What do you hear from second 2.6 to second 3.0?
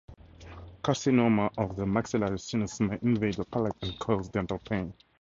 may